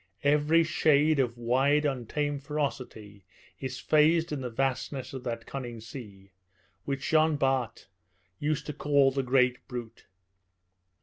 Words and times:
Every 0.23 0.63
shade 0.63 1.19
of 1.19 1.37
wild, 1.37 1.85
untamed 1.85 2.41
ferocity 2.41 3.23
is 3.59 3.77
phased 3.77 4.31
in 4.31 4.41
the 4.41 4.49
vastness 4.49 5.13
of 5.13 5.23
that 5.25 5.45
cunning 5.45 5.79
sea, 5.79 6.31
which 6.85 7.07
Jean 7.07 7.35
Bart 7.35 7.85
used 8.39 8.65
to 8.65 8.73
call 8.73 9.11
the 9.11 9.21
"great 9.21 9.59
brute." 9.67 10.07